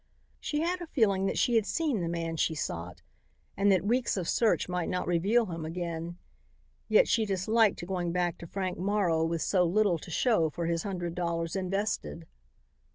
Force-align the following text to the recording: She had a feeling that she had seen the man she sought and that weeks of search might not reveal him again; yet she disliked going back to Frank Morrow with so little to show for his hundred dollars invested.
She 0.39 0.61
had 0.61 0.81
a 0.81 0.87
feeling 0.87 1.27
that 1.27 1.37
she 1.37 1.53
had 1.53 1.65
seen 1.67 2.01
the 2.01 2.09
man 2.09 2.35
she 2.35 2.55
sought 2.55 3.03
and 3.55 3.71
that 3.71 3.85
weeks 3.85 4.17
of 4.17 4.27
search 4.27 4.67
might 4.67 4.89
not 4.89 5.05
reveal 5.05 5.45
him 5.45 5.63
again; 5.63 6.17
yet 6.87 7.07
she 7.07 7.23
disliked 7.23 7.85
going 7.85 8.11
back 8.11 8.39
to 8.39 8.47
Frank 8.47 8.79
Morrow 8.79 9.23
with 9.23 9.43
so 9.43 9.63
little 9.63 9.99
to 9.99 10.09
show 10.09 10.49
for 10.49 10.65
his 10.65 10.81
hundred 10.81 11.13
dollars 11.13 11.55
invested. 11.55 12.25